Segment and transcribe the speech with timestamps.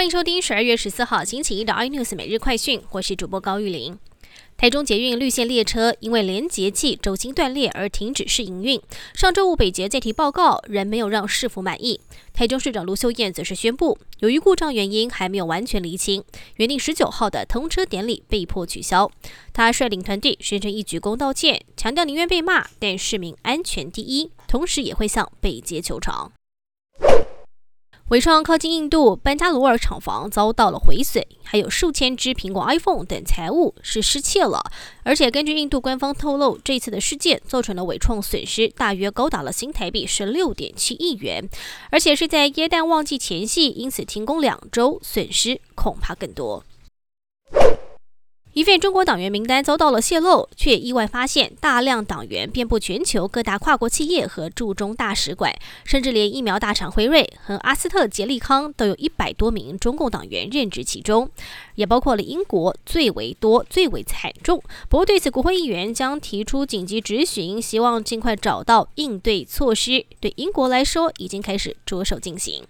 [0.00, 3.98] 欢迎收听十二月十四号星期一的 iNews 每日快讯，我是主播高玉玲。
[4.56, 8.80] 台中捷运绿线列车因为连接器轴心断裂而停止试营运。
[9.12, 12.00] 上周五北捷再提报告，仍没有让市府满意。
[12.32, 16.24] 台中市长卢秀燕则是宣布，由于故障原因还没有完全厘清，
[16.56, 19.10] 原定十九号的通车典礼被迫取消。
[19.52, 26.32] 他率领团队宣称一鞠躬道歉，强调宁愿被骂，但市民安全第一，同时也会向北捷求偿。
[28.10, 34.60] 伟创靠近印度班加罗尔厂房遭到了毁损，还有数千只苹果 iPhone 等财物是失窃了。
[35.04, 41.48] 而且根据印度官方透露，这次的事件造成的伟创损失大约高达了新台币十六点七亿元，
[41.90, 46.64] 而且是在耶诞旺季前夕，因此停工两周，损失恐怕更多。
[48.60, 61.30] 一份中国党员名单遭到了泄露，却意外发现大量党员遍布全球各大跨国企业和驻中大使馆，甚至连疫苗大厂辉瑞和阿斯特捷利康都有一百多名中共党员任职其中，
[61.76, 64.62] 也包括了英国最为多、最为惨重。
[64.90, 70.04] 不过对此，国会议员将提出紧急执行，希望尽快找到应对措施。
[70.20, 72.62] 对英国来说，已经开始着手进行。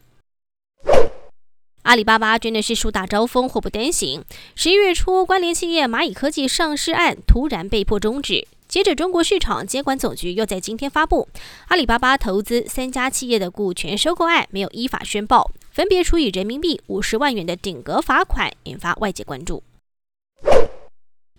[1.91, 4.23] 阿里巴巴真的是树大招风，祸不单行。
[4.55, 8.47] 十一月初，关联企业蚂蚁科技上市案突然被迫终止。
[8.69, 11.27] 接着，中国市场监管总局又在今天发布，
[11.67, 19.65] 阿里巴巴投资三家企业的股权收购案没有依法宣报，分别处以人民币五十万元的顶格罚款，引发外界关注。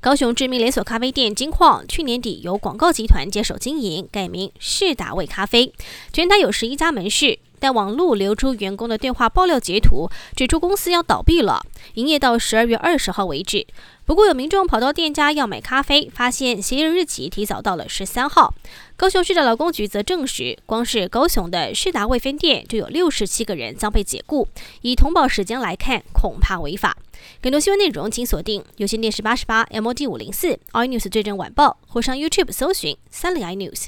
[0.02, 5.72] 高雄知名连锁咖啡店金矿去年底由广告集团接手经营，改名世达味咖啡，
[6.12, 7.40] 全台有十一家门市。
[7.62, 11.62] 但网络流出员工的电话爆料截图，指出公司要倒闭了，
[11.94, 13.68] 营业到十二月二十号为止。
[14.04, 18.54] 不过有民众跑到店家要买咖啡，发现协议日期提早到了十三号。
[18.98, 24.48] 高雄市的劳工局则证实，光是高雄的世达味分店就有六十七个人将被解雇。
[24.82, 26.98] 以通报时间来看，恐怕违法。
[27.40, 33.88] 更多新闻内容，请锁定有线电视八十八 MOD 五零四 iNews 最正晚报，或上 YouTube 搜寻三零 iNews。